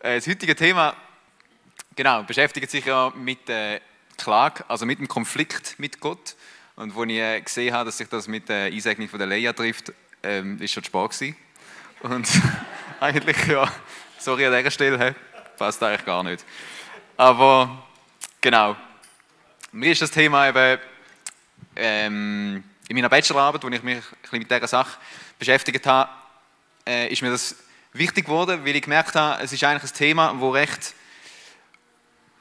[0.00, 0.94] Äh, das heutige Thema
[1.94, 3.80] genau, beschäftigt sich ja mit der
[4.18, 6.36] Klage, also mit dem Konflikt mit Gott.
[6.76, 9.54] Und wo ich äh, gesehen habe, dass sich das mit der Einsegnung von der Leia
[9.54, 11.36] trifft, ähm, ist schon Spaß gewesen.
[12.00, 12.28] Und
[13.00, 13.72] eigentlich, ja,
[14.18, 15.14] sorry an dieser Stelle,
[15.56, 16.44] passt eigentlich gar nicht.
[17.16, 17.86] Aber
[18.42, 18.76] genau,
[19.72, 20.78] mir ist das Thema eben
[21.74, 24.98] ähm, in meiner Bachelorarbeit, wo ich mich ein bisschen mit dieser Sache
[25.38, 26.10] beschäftigt habe,
[26.86, 27.56] äh, ist mir das
[27.98, 30.94] wichtig geworden, weil ich gemerkt habe, es ist eigentlich ein Thema, das recht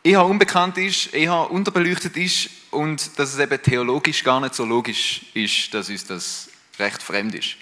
[0.03, 5.25] eher unbekannt ist, eher unterbeleuchtet ist und dass es eben theologisch gar nicht so logisch
[5.33, 7.55] ist, dass uns das recht fremd ist.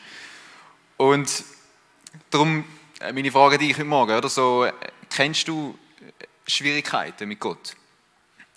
[0.98, 1.44] Und
[2.30, 2.66] darum
[3.00, 4.68] äh, meine Frage an dich heute Morgen, oder so,
[5.10, 5.78] kennst du
[6.48, 7.76] Schwierigkeiten mit Gott?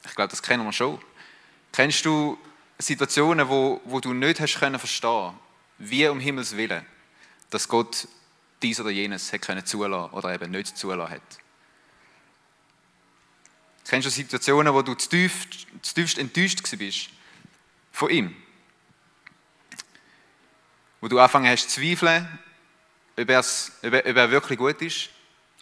[0.05, 0.99] Ich glaube, das kennen wir schon.
[1.73, 2.39] Kennst du
[2.79, 5.33] Situationen, wo, wo du nicht hast können verstehen,
[5.79, 6.85] wie um Himmels Willen,
[7.51, 8.09] dass Gott
[8.63, 11.23] dies oder jenes hat können zulassen oder eben nicht zulassen hat?
[13.89, 17.11] Kennst du Situationen, wo du zu tiefst enttäuscht bist
[17.93, 18.37] von ihm?
[21.01, 22.27] Wo du angefangen hast zu zweifeln,
[23.19, 25.11] ob, ob, ob er wirklich gut ist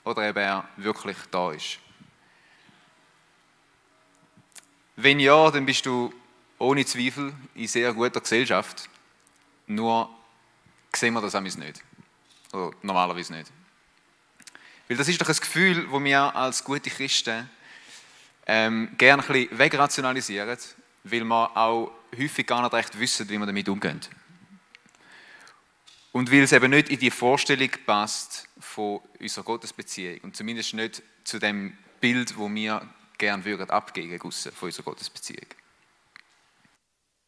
[0.04, 1.78] oder ob er wirklich da ist.
[4.96, 6.12] Wenn ja, dann bist du
[6.58, 8.88] ohne Zweifel in sehr guter Gesellschaft.
[9.66, 10.08] Nur
[10.94, 11.82] sehen wir das nicht.
[12.54, 13.50] Oder normalerweise nicht.
[14.88, 17.50] Weil das ist doch ein Gefühl, das wir als gute Christen
[18.46, 20.58] ähm, gerne ein bisschen wegrationalisieren,
[21.04, 24.00] weil wir auch häufig gar nicht recht wissen, wie wir damit umgehen.
[26.12, 31.02] Und weil es eben nicht in die Vorstellung passt von unserer Gottesbeziehung und zumindest nicht
[31.24, 32.86] zu dem Bild, wo wir
[33.18, 35.46] gerne würden abgeben von unserer Gottesbeziehung.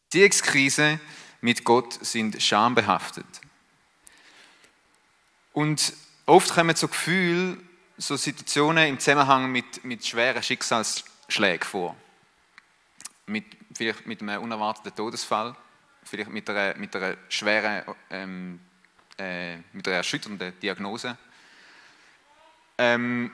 [0.05, 0.99] Beziehungskrise
[1.41, 3.25] mit Gott sind schambehaftet.
[5.57, 5.91] Und
[6.27, 7.57] oft kommen so Gefühle,
[7.97, 11.95] so Situationen im Zusammenhang mit, mit schweren Schicksalsschlägen vor.
[13.25, 15.55] Mit, vielleicht mit einem unerwarteten Todesfall,
[16.03, 17.81] vielleicht mit einer, mit einer schweren,
[18.11, 18.59] ähm,
[19.17, 21.17] äh, mit einer erschütternden Diagnose.
[22.77, 23.31] Ähm,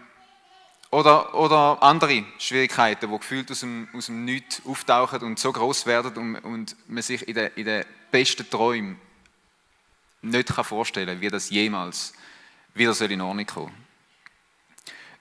[0.92, 5.88] oder, oder andere Schwierigkeiten, die gefühlt aus dem, aus dem Nichts auftauchen und so groß
[5.88, 8.97] werden und, und man sich in den, in den besten Träumen
[10.23, 12.13] nicht vorstellen kann, wie das jemals
[12.73, 13.84] wieder soll in Ordnung kommen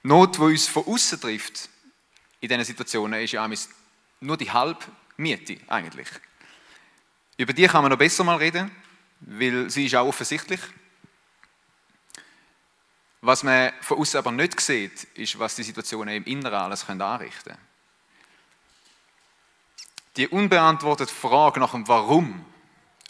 [0.05, 1.69] Not, die uns von außen trifft,
[2.41, 3.49] in diesen Situationen, ist ja
[4.21, 4.85] nur die halbe
[5.17, 6.09] Miete eigentlich.
[7.37, 8.71] Über die kann man noch besser mal reden,
[9.21, 10.61] weil sie ist auch offensichtlich.
[13.21, 17.53] Was man von außen aber nicht sieht, ist, was die Situationen im Inneren alles anrichten
[17.53, 17.59] können.
[20.17, 22.45] Die unbeantwortete Frage nach dem Warum,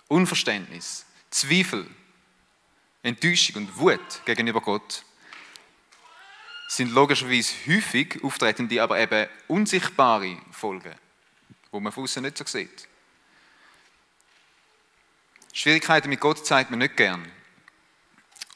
[0.09, 1.87] Unverständnis, Zweifel,
[3.03, 5.03] Enttäuschung und Wut gegenüber Gott
[6.69, 10.95] sind logischerweise häufig auftretende, aber eben unsichtbare Folgen,
[11.71, 12.87] wo man von außen nicht so sieht.
[15.53, 17.31] Schwierigkeiten mit Gott zeigt man nicht gern.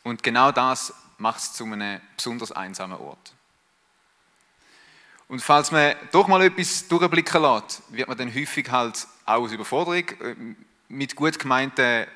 [0.03, 3.35] Und genau das macht es zu einem besonders einsamen Ort.
[5.29, 9.53] Und falls man doch mal etwas durchblicken lässt, wird man dann häufig halt auch aus
[9.53, 10.37] Überforderung äh,
[10.89, 12.07] mit gut gemeinten,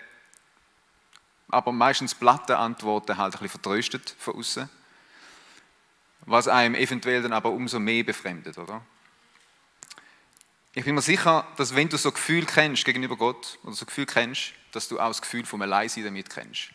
[1.50, 4.68] aber meistens platten Antworten halt ein bisschen vertröstet von außen.
[6.26, 8.82] Was einem eventuell dann aber umso mehr befremdet, oder?
[10.72, 14.06] Ich bin mir sicher, dass wenn du so Gefühl kennst gegenüber Gott oder so Gefühl
[14.06, 16.70] kennst, dass du auch das Gefühl vom Alleinsein damit kennst.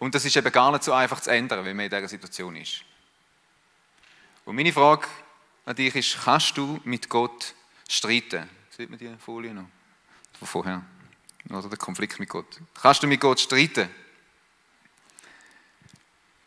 [0.00, 2.56] Und das ist eben gar nicht so einfach zu ändern, wenn man in dieser Situation
[2.56, 2.82] ist.
[4.44, 5.06] Und meine Frage
[5.64, 7.54] an dich ist, kannst du mit Gott
[7.88, 8.48] streiten?
[8.70, 9.68] Sieht man die Folie noch?
[10.38, 10.82] Von vorher.
[11.50, 12.60] Oder der Konflikt mit Gott.
[12.80, 13.88] Kannst du mit Gott streiten?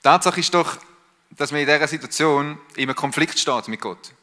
[0.01, 0.77] Tatsache ist doch,
[1.31, 4.13] dass man in dieser Situation in einem Konflikt steht mit Gott.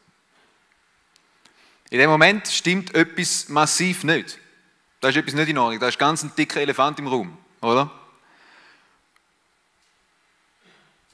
[1.91, 4.39] In dem Moment stimmt etwas massiv nicht.
[5.01, 5.79] Da ist etwas nicht in Ordnung.
[5.79, 7.91] Da ist ganz ein dicker Elefant im Raum, oder?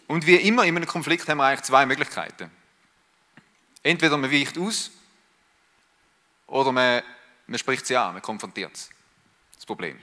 [0.06, 2.50] Und wie immer in einem Konflikt haben wir eigentlich zwei Möglichkeiten.
[3.82, 4.90] Entweder man weicht aus
[6.46, 7.02] oder man,
[7.46, 8.90] man spricht sie an, man konfrontiert das
[9.70, 9.96] Problem.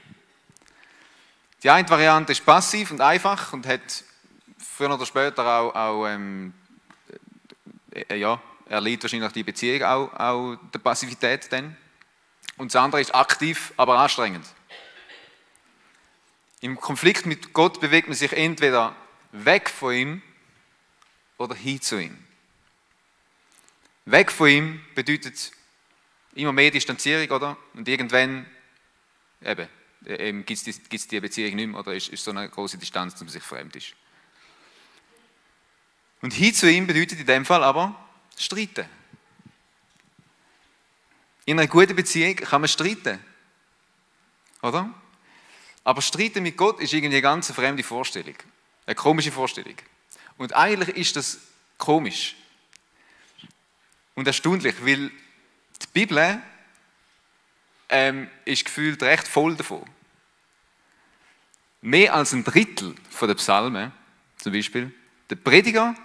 [1.61, 4.05] Die eine Variante ist passiv und einfach und hat
[4.57, 6.53] früher oder später auch, auch ähm,
[7.91, 11.75] äh, ja, erleidet wahrscheinlich die Beziehung auch, auch der Passivität dann.
[12.55, 14.45] Und das andere ist aktiv, aber anstrengend.
[16.61, 18.95] Im Konflikt mit Gott bewegt man sich entweder
[19.33, 20.21] weg von ihm
[21.37, 22.17] oder hin zu ihm.
[24.05, 25.51] Weg von ihm bedeutet
[26.35, 27.57] immer mehr Distanzierung, oder?
[27.73, 28.45] Und irgendwann
[29.41, 33.13] eben, gibt es die, die, Beziehung nicht mehr oder ist, ist so eine große Distanz,
[33.13, 33.93] dass man sich fremd ist.
[36.21, 37.95] Und hin zu ihm bedeutet in dem Fall aber
[38.37, 38.85] streiten.
[41.45, 43.19] In einer guten Beziehung kann man streiten.
[44.61, 44.93] Oder?
[45.83, 48.35] Aber streiten mit Gott ist irgendwie eine ganz fremde Vorstellung.
[48.85, 49.75] Eine komische Vorstellung.
[50.37, 51.39] Und eigentlich ist das
[51.77, 52.35] komisch.
[54.15, 56.41] Und erstaunlich, weil die Bibel
[57.89, 59.85] ähm, ist gefühlt recht voll davon.
[61.81, 63.91] Mehr als ein Drittel der Psalmen,
[64.37, 64.93] zum Beispiel,
[65.29, 65.95] der Prediger,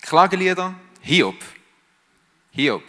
[0.00, 1.36] Klagelieder, Hiob.
[2.52, 2.82] Hiob.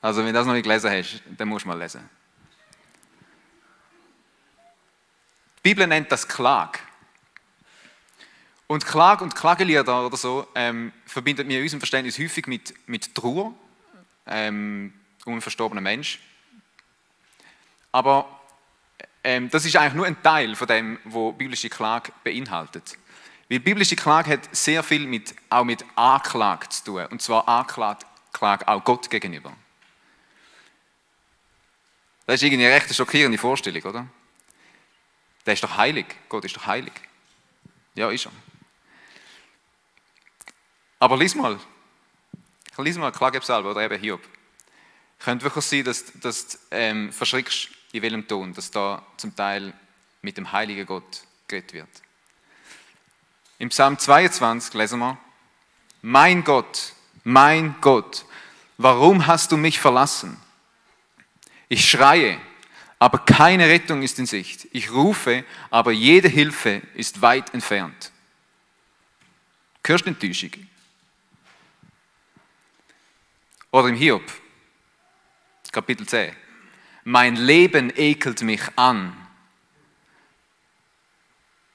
[0.00, 2.08] Also, wenn du das noch nicht gelesen hast, dann musst du mal lesen.
[5.58, 6.80] Die Bibel nennt das Klag.
[8.66, 13.14] Und Klag und Klagelieder oder so ähm, verbindet mir in unserem Verständnis häufig mit, mit
[13.14, 13.54] Trauer,
[14.26, 14.94] ähm,
[15.26, 16.18] einen verstorbenen Mensch.
[17.92, 18.40] Aber
[19.24, 22.96] ähm, das ist eigentlich nur ein Teil von dem, was biblische Klage beinhaltet.
[23.48, 27.06] Weil biblische Klage hat sehr viel mit, auch mit Anklage zu tun.
[27.06, 28.06] Und zwar Anklage
[28.66, 29.52] auch Gott gegenüber.
[32.26, 34.06] Das ist irgendwie eine recht schockierende Vorstellung, oder?
[35.44, 36.06] Der ist doch heilig.
[36.28, 36.92] Gott ist doch heilig.
[37.94, 38.32] Ja, ist er.
[40.98, 41.58] Aber lies mal.
[42.78, 44.22] Lies mal Klagepsalm oder eben Hiob.
[45.22, 49.72] Könnte wirklich sein, dass, dass du ähm, verschrickst, in welchem Ton, dass da zum Teil
[50.20, 51.88] mit dem heiligen Gott geredet wird.
[53.58, 55.16] Im Psalm 22 lesen wir,
[56.00, 58.24] Mein Gott, mein Gott,
[58.78, 60.36] warum hast du mich verlassen?
[61.68, 62.40] Ich schreie,
[62.98, 64.66] aber keine Rettung ist in Sicht.
[64.72, 68.10] Ich rufe, aber jede Hilfe ist weit entfernt.
[69.84, 70.50] Hörst du Enttäuschung?
[73.70, 74.22] Oder im Hiob,
[75.72, 76.36] Kapitel 10.
[77.04, 79.16] Mein Leben ekelt mich an.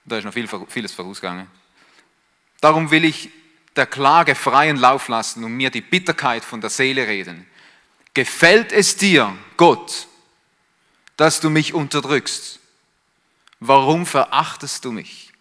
[0.06, 1.48] Da ist noch viel, vieles vorausgegangen.
[2.62, 3.30] Darum will ich
[3.76, 7.46] der Klage freien Lauf lassen und mir die Bitterkeit von der Seele reden.
[8.14, 10.08] Gefällt es dir, Gott,
[11.18, 12.60] dass du mich unterdrückst?
[13.60, 15.32] Warum verachtest du mich?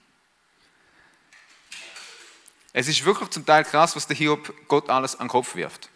[2.73, 5.89] Es ist wirklich zum Teil krass, was der Hiob Gott alles an den Kopf wirft.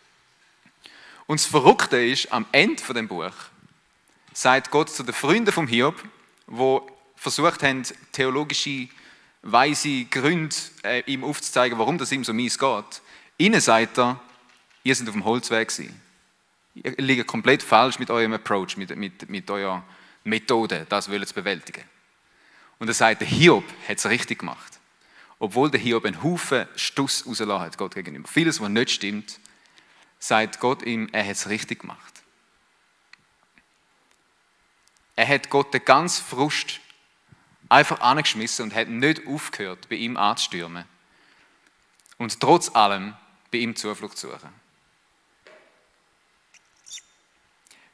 [1.31, 3.31] Und das Verrückte ist, am Ende von dem Buch
[4.33, 5.95] sagt Gott zu den Freunden vom Hiob,
[6.49, 6.85] wo
[7.15, 8.89] versucht haben, theologische,
[9.43, 13.01] weise Gründe äh, ihm aufzuzeigen, warum das ihm so mies geht.
[13.39, 14.19] Ihnen sagt er,
[14.83, 16.01] ihr seid auf dem Holzweg gewesen.
[16.75, 19.85] Ihr liegt komplett falsch mit eurem Approach, mit, mit, mit eurer
[20.25, 21.85] Methode, das wollen zu bewältigen.
[22.81, 24.81] Und er sagt, der Hiob hat es richtig gemacht.
[25.39, 28.27] Obwohl der Hiob einen Haufen Stuss rausgelassen hat, Gott gegenüber.
[28.27, 29.39] Vieles, was nicht stimmt,
[30.21, 32.23] sagt Gott ihm, er hat es richtig gemacht.
[35.17, 36.81] Er hat Gott den ganzen Frust
[37.69, 40.85] einfach angeschmissen und hat nicht aufgehört, bei ihm anzustürmen.
[42.19, 43.17] Und trotz allem
[43.51, 44.53] bei ihm Zuflucht zu suchen.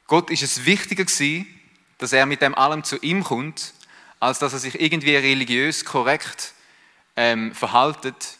[0.05, 1.47] Gott ist es wichtiger gewesen,
[1.97, 3.73] dass er mit dem allem zu ihm kommt,
[4.19, 6.53] als dass er sich irgendwie religiös korrekt
[7.15, 8.36] ähm, verhaltet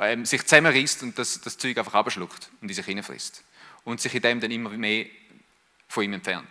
[0.00, 3.42] ähm, sich zusammenreißt und das, das Zeug einfach abschluckt und in sich hineinfrisst.
[3.84, 5.06] Und sich in dem dann immer mehr
[5.88, 6.48] von ihm entfernt.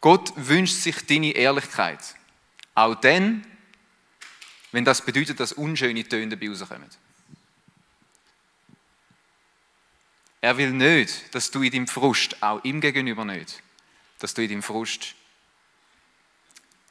[0.00, 2.00] Gott wünscht sich deine Ehrlichkeit.
[2.74, 3.46] Auch dann,
[4.72, 6.90] wenn das bedeutet, dass unschöne Töne dabei rauskommen.
[10.40, 13.62] Er will nicht, dass du in deinem Frust, auch ihm gegenüber nicht,
[14.18, 15.14] dass du in deinem Frust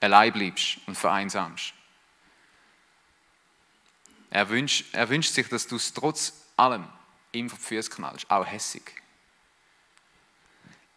[0.02, 1.75] allein bleibst und vereinsamst.
[4.36, 6.86] Er wünscht, er wünscht sich, dass du es trotz allem
[7.32, 8.84] ihm vor die Füße knallst, auch hässig.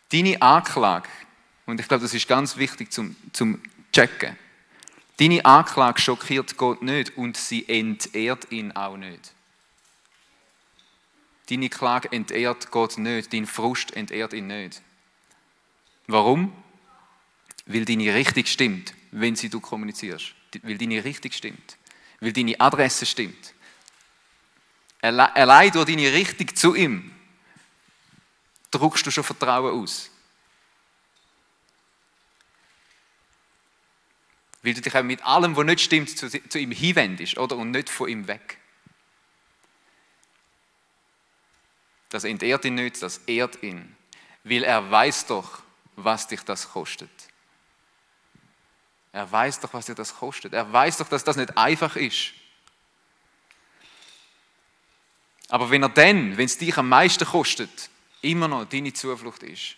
[0.09, 1.09] Deine Anklage,
[1.65, 4.37] und ich glaube, das ist ganz wichtig zum, zum Checken,
[5.19, 9.33] deine Anklage schockiert Gott nicht und sie entehrt ihn auch nicht.
[11.49, 14.83] Deine Klage entehrt Gott nicht, dein Frust entehrt ihn nicht.
[16.09, 16.53] Warum?
[17.67, 20.35] Weil deine richtig stimmt, wenn sie du kommunizierst.
[20.63, 21.78] Weil deine richtig stimmt
[22.21, 23.55] weil deine Adresse stimmt.
[25.01, 27.15] Allein durch deine Richtung zu ihm
[28.71, 30.11] druckst du schon Vertrauen aus.
[34.63, 37.57] Weil du dich auch mit allem, was nicht stimmt, zu, ihm hinwendest oder?
[37.57, 38.59] und nicht von ihm weg.
[42.09, 43.97] Das entehrt ihn nicht, das ehrt ihn.
[44.43, 45.63] Weil er weiß doch,
[45.95, 47.11] was dich das kostet.
[49.19, 50.53] Er weiß doch, was dir das kostet.
[50.53, 52.35] Er weiß doch, dass das nicht einfach ist.
[55.49, 57.91] Aber wenn er dann, wenn es dich am meisten kostet,
[58.23, 59.75] immer noch deine Zuflucht ist,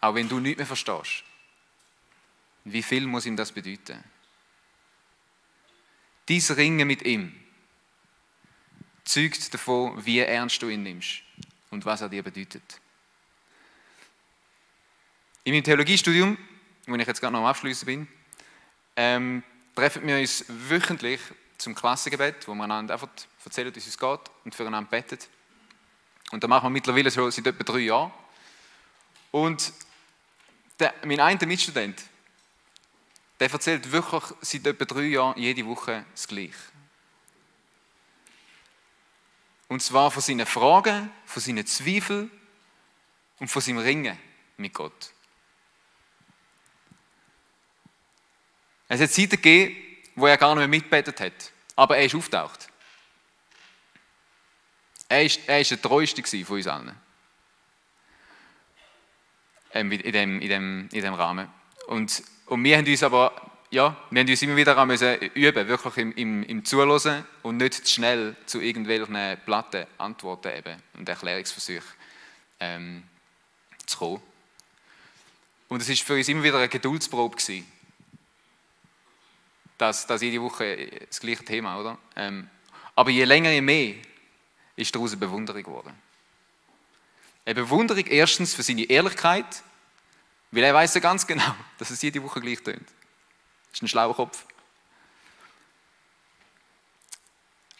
[0.00, 1.24] auch wenn du nichts mehr verstehst,
[2.62, 4.04] wie viel muss ihm das bedeuten?
[6.28, 7.34] Dies Ringen mit ihm
[9.02, 11.22] zeugt davon, wie ernst du ihn nimmst
[11.72, 12.80] und was er dir bedeutet.
[15.46, 16.36] In meinem Theologiestudium,
[16.88, 18.08] wo ich jetzt gerade noch am Abschließen bin,
[18.96, 19.44] ähm,
[19.76, 21.20] treffen wir uns wöchentlich
[21.56, 23.06] zum Klassengebet, wo wir einander einfach
[23.44, 25.20] erzählen, wie es geht und füreinander beten.
[26.32, 28.12] Und das machen wir mittlerweile schon seit etwa drei Jahren.
[29.30, 29.72] Und
[30.80, 32.02] der, mein einer Mitstudent,
[33.38, 36.54] der erzählt wirklich seit etwa drei Jahren jede Woche das Gleiche.
[39.68, 42.32] Und zwar von seinen Fragen, von seinen Zweifeln
[43.38, 44.18] und von seinem Ringen
[44.56, 45.12] mit Gott.
[48.88, 49.76] Es hat Zeiten gegeben,
[50.14, 52.68] wo er gar nicht mehr mitbetet hat, aber er ist auftaucht.
[55.08, 56.94] Er ist, er ist der treueste von uns allen.
[59.72, 61.48] Ähm, in, dem, in, dem, in dem Rahmen.
[61.88, 65.96] Und, und wir haben uns aber ja, wir haben uns immer wieder müssen üben, wirklich
[65.96, 71.82] im, im, im Zuhören und nicht zu schnell zu irgendwelchen platten Antworten eben und Erklärungsversuchen
[72.60, 73.02] ähm,
[73.84, 74.22] zu kommen.
[75.68, 77.66] Und es war für uns immer wieder eine Geduldsprobe gewesen.
[79.78, 81.98] Das, das jede Woche das gleiche Thema, oder?
[82.16, 82.48] Ähm,
[82.94, 83.94] aber je länger, je mehr
[84.74, 85.94] ist daraus eine Bewunderung geworden.
[87.44, 89.62] Eine Bewunderung erstens für seine Ehrlichkeit,
[90.50, 92.88] weil er weiß ja ganz genau, dass es jede Woche gleich tönt.
[93.72, 94.44] Ist ein schlauer Kopf.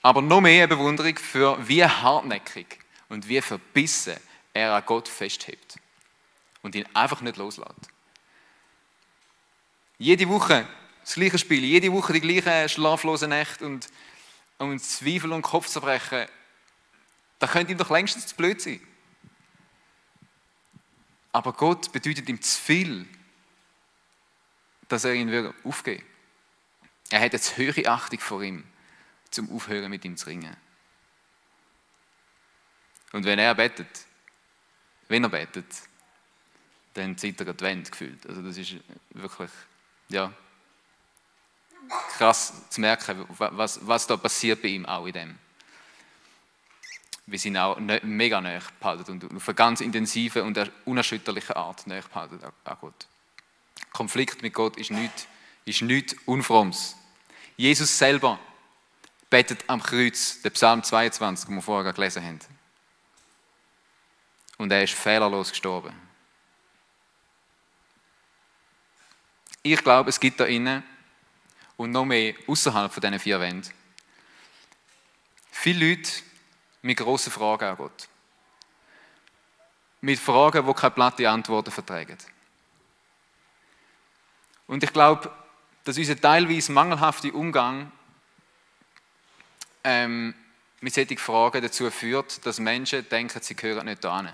[0.03, 4.17] Aber noch mehr eine Bewunderung für wie hartnäckig und wie verbissen
[4.53, 5.79] er an Gott festhebt
[6.63, 7.91] und ihn einfach nicht loslässt.
[9.99, 10.69] Jede Woche
[11.07, 13.89] das gleiche Spiel, jede Woche die gleichen schlaflosen Nächte und,
[14.59, 16.27] und Zweifel und Kopfzerbrechen,
[17.39, 18.81] da könnte ihm doch längstens zu blöd sein.
[21.31, 23.07] Aber Gott bedeutet ihm zu viel,
[24.89, 26.07] dass er ihn aufgeben will.
[27.11, 28.65] Er hat jetzt höhere Achtung vor ihm,
[29.31, 30.57] zum Aufhören mit ihm zu ringen.
[33.13, 34.07] Und wenn er betet,
[35.07, 35.67] wenn er betet,
[36.95, 38.27] dann zittert die Wände gefühlt.
[38.27, 38.75] Also das ist
[39.11, 39.51] wirklich,
[40.09, 40.33] ja,
[42.17, 45.39] krass zu merken, was, was da passiert bei ihm auch in dem.
[47.33, 52.03] Sie ihn auch mega näher behalten und auf eine ganz intensive und unerschütterliche Art näher
[52.03, 53.07] behalten an Gott.
[53.93, 55.27] Konflikt mit Gott ist nichts,
[55.65, 56.97] ist nichts Unfrommes.
[57.57, 58.39] Jesus selber
[59.29, 62.39] betet am Kreuz, der Psalm 22, den wir vorher gelesen haben.
[64.59, 65.93] Und er ist fehlerlos gestorben.
[69.63, 70.85] Ich glaube, es gibt da innen
[71.77, 73.71] und noch mehr außerhalb von diesen vier Wänden
[75.67, 76.11] viele Leute
[76.83, 78.09] mit grossen Fragen an Gott.
[80.01, 82.19] Mit Fragen, die keine platte Antworten vertragen.
[84.69, 85.29] Und ich glaube,
[85.83, 87.91] dass unser teilweise mangelhafte Umgang
[89.83, 90.35] ähm,
[90.81, 94.33] mit solchen Fragen dazu führt, dass Menschen denken, sie gehören nicht dahin.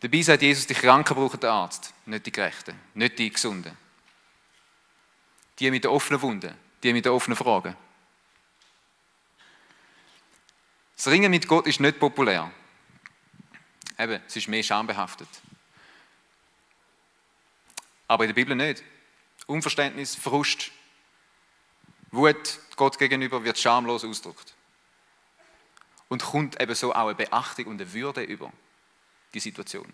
[0.00, 3.81] Dabei sagt Jesus, die Kranken brauchen den Arzt, nicht die Gerechten, nicht die Gesunden.
[5.58, 7.76] Die mit den offenen Wunden, die mit den offenen Fragen.
[10.96, 12.50] Das Ringen mit Gott ist nicht populär.
[13.98, 15.28] Eben, es ist mehr schambehaftet
[18.12, 18.82] aber in der Bibel nicht.
[19.46, 20.70] Unverständnis, Frust,
[22.10, 24.52] Wut Gott gegenüber wird schamlos ausgedrückt.
[26.08, 28.52] Und kommt eben so auch eine Beachtung und eine Würde über
[29.32, 29.90] die Situation.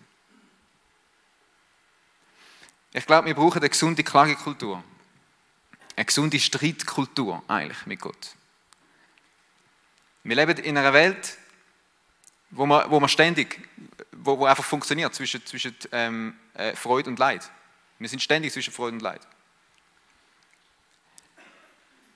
[2.91, 4.83] Ich glaube, wir brauchen eine gesunde Klagekultur.
[5.95, 8.35] Eine gesunde Streitkultur eigentlich mit Gott.
[10.23, 11.37] Wir leben in einer Welt,
[12.51, 13.67] wo man, wo man ständig,
[14.11, 17.49] wo, wo einfach funktioniert zwischen, zwischen ähm, äh, Freude und Leid.
[17.99, 19.21] Wir sind ständig zwischen Freude und Leid.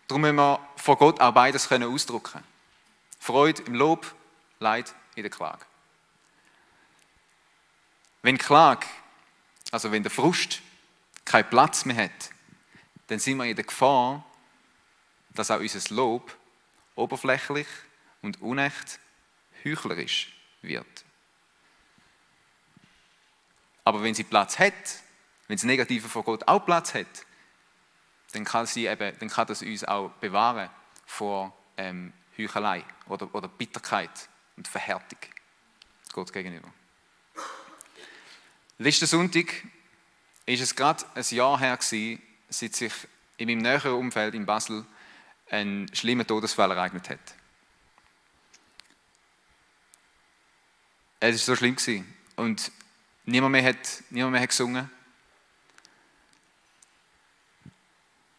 [0.08, 2.44] Darum müssen wir vor Gott auch beides können ausdrücken.
[3.20, 4.14] Freude im Lob,
[4.60, 5.66] Leid in der Klage.
[8.22, 8.86] Wenn Klage,
[9.72, 10.62] also wenn der Frust
[11.26, 12.30] keinen Platz mehr hat,
[13.08, 14.26] dann sind wir in der Gefahr,
[15.30, 16.36] dass auch unser Lob
[16.96, 17.68] oberflächlich
[18.22, 19.00] und unecht
[19.64, 21.06] heuchlerisch wird.
[23.84, 24.74] Aber wenn sie Platz hat,
[25.48, 27.26] wenn das Negative vor Gott auch Platz hat,
[28.32, 30.70] dann kann, sie eben, dann kann das uns auch bewahren
[31.06, 35.20] vor ähm, Heuchelei oder, oder Bitterkeit und Verhärtung
[36.12, 36.72] Gott gegenüber.
[38.78, 39.46] Letzten Sonntag
[40.46, 41.78] ist es gerade ein Jahr her,
[42.54, 42.94] seit sich
[43.38, 44.86] in meinem näheren Umfeld in Basel
[45.50, 47.36] ein schlimmer Todesfall ereignet hat.
[51.20, 52.06] Es war so schlimm
[52.36, 52.72] und
[53.26, 54.90] niemand mehr hat, niemand mehr hat gesungen.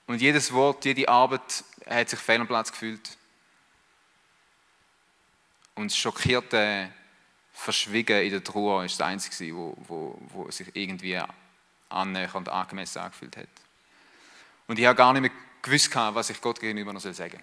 [0.06, 3.16] Und jedes Wort, jede Arbeit hat sich fehl am Platz gefühlt.
[5.74, 6.92] Und das schockierte
[7.52, 11.20] Verschwiegen in der Trauer war das Einzige, wo sich irgendwie
[11.88, 13.63] annähernd angemessen angefühlt hat.
[14.66, 15.30] Und ich habe gar nicht mehr
[15.62, 17.40] gewusst, was ich Gott gegenüber noch sagen soll.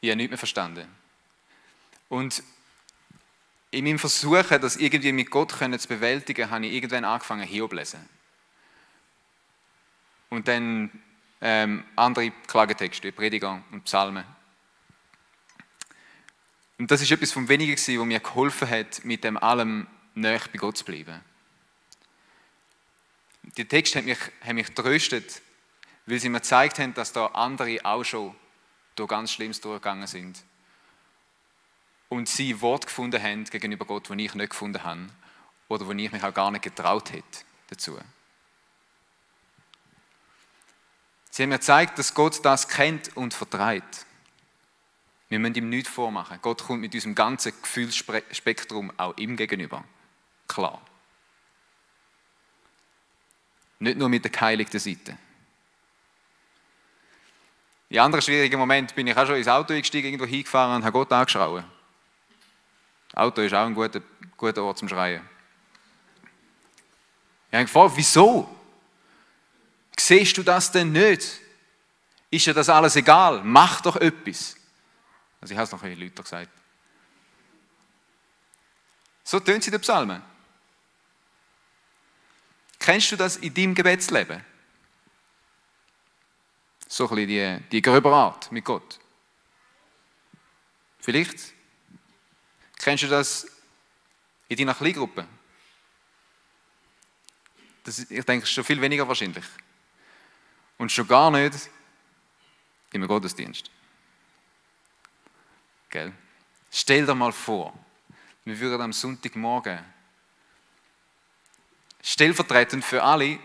[0.00, 0.88] Ich habe nichts mehr verstanden.
[2.08, 2.42] Und
[3.70, 7.76] in meinem Versuch, das irgendwie mit Gott zu bewältigen, habe ich irgendwann angefangen, Hiob zu
[7.76, 8.08] lesen.
[10.28, 10.90] Und dann
[11.40, 14.24] ähm, andere Klagetexte, Prediger und Psalmen.
[16.78, 20.58] Und das ist etwas vom Wenigen, was mir geholfen hat, mit dem allem näher bei
[20.58, 21.20] Gott zu bleiben.
[23.42, 25.42] Die Texte haben mich, haben mich tröstet,
[26.06, 28.34] weil sie mir gezeigt haben, dass da andere auch schon
[28.96, 30.42] durch ganz Schlimmes durchgegangen sind.
[32.08, 35.06] Und sie Wort gefunden haben gegenüber Gott, das ich nicht gefunden habe.
[35.68, 37.98] Oder wo ich mich auch gar nicht getraut hätte dazu.
[41.30, 44.04] Sie haben mir gezeigt, dass Gott das kennt und vertreibt.
[45.30, 46.38] Wir müssen ihm nichts vormachen.
[46.42, 49.82] Gott kommt mit unserem ganzen Gefühlsspektrum auch ihm gegenüber.
[50.46, 50.82] Klar.
[53.82, 55.18] Nicht nur mit der geheiligten Seite.
[57.88, 60.92] In anderen schwierigen Moment bin ich auch schon ins Auto eingestiegen, irgendwo hingefahren und habe
[60.92, 61.64] Gott angeschrien.
[63.12, 64.00] Auto ist auch ein guter,
[64.36, 65.28] guter Ort zum Schreien.
[67.50, 68.48] Ich habe gefragt, wieso?
[69.98, 71.40] Siehst du das denn nicht?
[72.30, 73.42] Ist dir das alles egal?
[73.42, 74.56] Mach doch etwas.
[75.40, 76.50] Also ich habe es noch ein bisschen lauter gesagt.
[79.24, 80.22] So tönen sie den Psalmen.
[82.82, 84.44] Kennst du das in deinem Gebetsleben?
[86.88, 88.98] So ein bisschen die, die gröbere Art mit Gott.
[90.98, 91.54] Vielleicht
[92.76, 93.46] kennst du das
[94.48, 95.28] in deiner Kleingruppe.
[97.84, 99.44] Das, ich denke, schon viel weniger wahrscheinlich.
[100.76, 101.70] Und schon gar nicht
[102.92, 103.70] im Gottesdienst.
[105.88, 106.12] Gell?
[106.72, 107.78] Stell dir mal vor,
[108.44, 109.91] wir würden am Sonntagmorgen
[112.02, 113.38] stellvertretend für alle,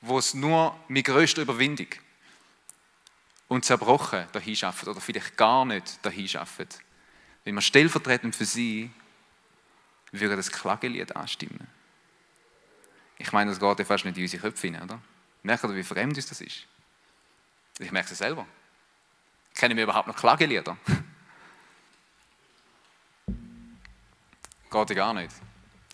[0.00, 1.88] wo es nur mit größter Überwindung
[3.48, 6.68] und zerbrochen dahin schaffen oder vielleicht gar nicht dahin schaffen.
[7.44, 8.90] Wenn wir stellvertretend für sie
[10.12, 11.66] würde das Klagelied anstimmen.
[13.18, 15.00] Ich meine, das geht ja fast nicht in unsere Köpfe hinein, oder?
[15.42, 16.66] Merkt ihr, wie fremd uns das ist?
[17.78, 18.46] Ich merke es selber.
[19.54, 20.76] Kennen wir überhaupt noch Klagelieder?
[24.70, 25.32] Geht ja gar nicht.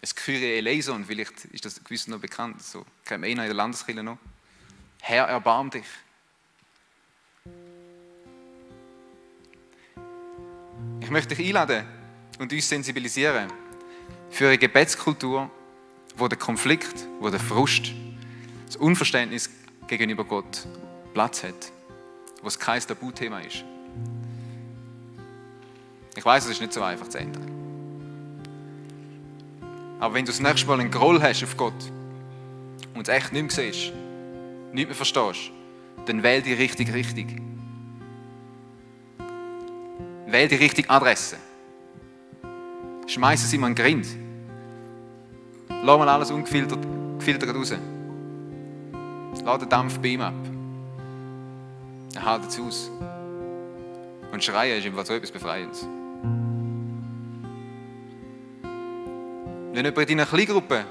[0.05, 2.63] Es Kyrie eleison, vielleicht ist das gewiss noch bekannt.
[2.63, 4.19] So kennen wir in der Landeskirche noch.
[5.01, 5.87] Herr, erbarm dich.
[11.01, 11.87] Ich möchte dich einladen
[12.39, 13.51] und uns sensibilisieren
[14.29, 15.51] für eine Gebetskultur,
[16.19, 17.93] wo der Konflikt, wo der Frust,
[18.67, 19.49] das Unverständnis
[19.87, 20.67] gegenüber Gott
[21.15, 21.73] Platz hat,
[22.43, 23.65] wo es kein Tabuthema ist.
[26.15, 27.64] Ich weiß, es ist nicht so einfach zu ändern.
[30.05, 31.73] Aber wenn du das nächste Mal einen Groll hast auf Gott
[32.93, 33.91] und es echt nicht mehr siehst,
[34.71, 35.51] nicht mehr verstehst,
[36.05, 37.41] dann wähl die richtige Richtung.
[40.27, 41.39] Wähl die richtige Adresse.
[43.07, 44.07] Schmeiß es ihm an den Grind.
[45.71, 46.85] Lass mal alles ungefiltert
[47.57, 47.73] raus.
[49.43, 50.35] Lass den Dampf bei ihm ab.
[52.15, 52.91] Er hält es aus.
[54.33, 55.89] Und schreien ist einfach so etwas Befreiendes.
[59.75, 60.85] Wenn jemand in deiner Kleingruppe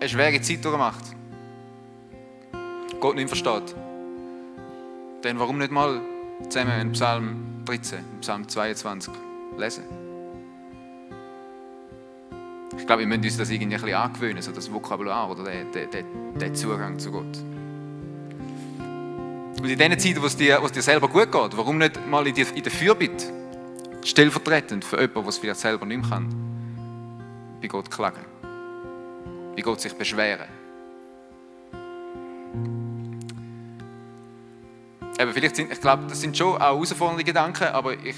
[0.00, 1.04] eine schwere Zeit durchmacht,
[2.98, 3.74] Gott nicht versteht,
[5.20, 6.00] dann warum nicht mal
[6.48, 9.12] zusammen in Psalm 13, Psalm 22
[9.58, 9.84] lesen?
[12.78, 15.72] Ich glaube, wir müssen uns das irgendwie ein bisschen angewöhnen, so das Vokabular oder den,
[15.72, 17.36] den, den Zugang zu Gott.
[19.58, 22.00] Und in den Zeiten, wo es dir, wo es dir selber gut geht, warum nicht
[22.08, 23.26] mal in, die, in der Fürbitte
[24.02, 26.53] stellvertretend für jemanden, der es vielleicht selber nicht mehr kann,
[27.64, 28.22] bei Gott klagen,
[29.56, 30.46] bei Gott sich beschweren.
[35.18, 38.16] Eben, vielleicht sind, ich glaube, das sind schon auch herausfordernde Gedanken, aber ich,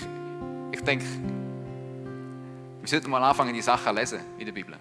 [0.73, 1.05] ich denke,
[2.81, 4.77] wir sollten mal anfangen, die Sachen zu lesen in der Bibel.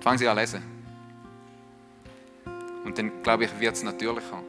[0.00, 0.62] Fangen Sie an zu lesen.
[2.84, 4.42] Und dann, glaube ich, wird es natürlicher.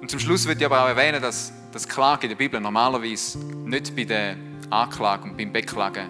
[0.00, 3.38] Und zum Schluss würde ich aber auch erwähnen, dass das Klage in der Bibel normalerweise
[3.38, 4.36] nicht bei der
[4.70, 6.08] Anklage und beim Beklagen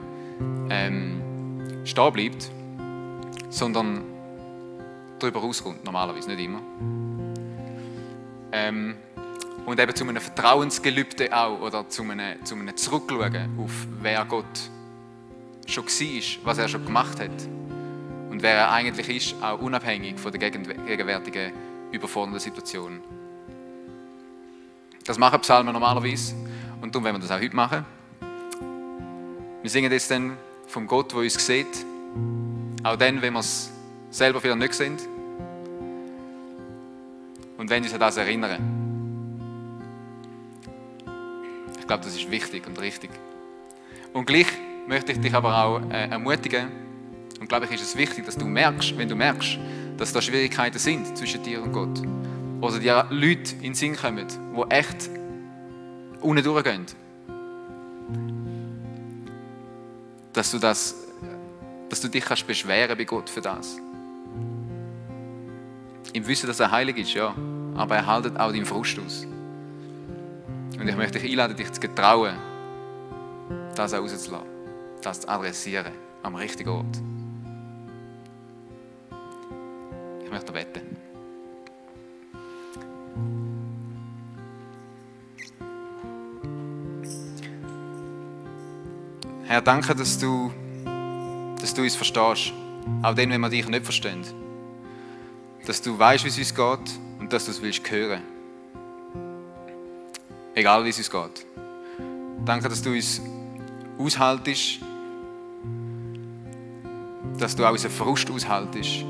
[0.71, 1.23] ähm,
[1.85, 2.51] stehen bleibt,
[3.51, 4.05] sondern
[5.19, 6.61] darüber rauskommt, normalerweise, nicht immer.
[8.53, 8.97] Ähm,
[9.67, 14.45] und eben zu einem Vertrauensgelübde auch oder zu einem, zu einem Zurückschauen auf wer Gott
[15.67, 17.49] schon war, was er schon gemacht hat.
[18.31, 21.53] Und wer er eigentlich ist, auch unabhängig von der gegenwärtigen
[21.93, 23.01] überfordernden Situation.
[25.07, 26.35] Das machen Psalmen normalerweise
[26.81, 27.85] und darum werden wir das auch heute machen.
[29.65, 31.87] Wir singen jetzt dann vom Gott, der uns sieht,
[32.83, 33.71] auch dann, wenn wir es
[34.11, 35.01] selber vielleicht nicht sind
[37.57, 38.61] und wenn uns an das erinnern.
[41.81, 43.09] Ich glaube, das ist wichtig und richtig.
[44.13, 44.49] Und gleich
[44.87, 46.69] möchte ich dich aber auch äh, ermutigen,
[47.41, 49.57] und glaube ich, ist es wichtig, dass du merkst, wenn du merkst,
[49.97, 52.03] dass da Schwierigkeiten sind zwischen dir und Gott,
[52.61, 55.09] oder dir Leute in den Sinn kommen, die echt
[56.21, 56.85] unten durchgehen,
[60.35, 60.95] dass du, das,
[61.89, 63.79] dass du dich kannst beschweren bei Gott für das.
[66.13, 67.35] Im Wissen, dass er heilig ist, ja,
[67.75, 69.27] aber er haltet auch deinen Frust aus.
[70.79, 72.37] Und ich möchte dich einladen, dich zu getrauen,
[73.75, 74.49] das rauszulassen,
[75.03, 75.93] das zu adressieren
[76.23, 77.03] am richtigen Ort.
[80.25, 80.94] Ich möchte beten.
[89.47, 90.51] Herr, danke, dass du,
[91.61, 92.55] dass du uns verstehst.
[93.03, 94.25] Auch dann, wenn wir dich nicht verstehen.
[95.67, 98.23] Dass du weißt, wie es uns geht und dass du es willst hören.
[100.55, 101.47] Egal, wie es uns geht.
[102.47, 103.21] Danke, dass du uns
[103.99, 104.81] aushaltest,
[107.39, 109.03] dass du auch unseren Frust aushaltest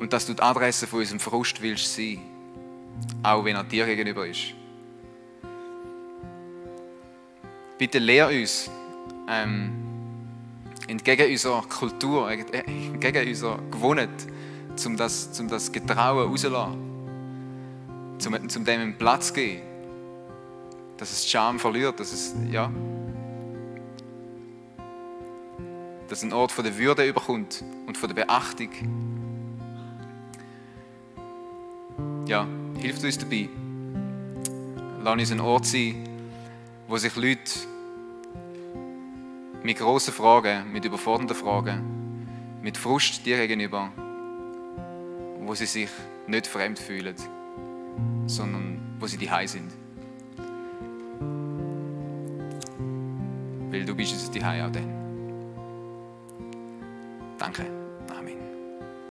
[0.00, 2.20] und dass du die Adresse von unserem Frust willst sein,
[3.22, 4.54] auch wenn er dir gegenüber ist.
[7.82, 8.70] Bitte lehr uns,
[9.28, 9.72] ähm,
[10.86, 14.08] entgegen unserer Kultur, entgegen unserer Gewohnheit,
[14.86, 16.78] um das, um das Getrauen rauszulassen,
[18.18, 19.62] zum, zum dem Platz zu geben,
[20.96, 22.70] dass es die Scham verliert, dass es, ja,
[26.08, 28.70] dass einen Ort von der Würde überkommt und von der Beachtung.
[32.28, 32.46] Ja,
[32.78, 33.48] hilft uns dabei.
[35.02, 35.96] Lass uns ein Ort sein,
[36.86, 37.71] wo sich Leute
[39.62, 42.26] mit grossen Fragen, mit überfordernden Fragen,
[42.62, 43.90] mit Frust dir gegenüber,
[45.40, 45.90] wo sie sich
[46.26, 47.16] nicht fremd fühlen,
[48.26, 49.72] sondern wo sie die sind.
[53.70, 55.02] Weil du bist es die auch dann.
[57.38, 57.81] Danke.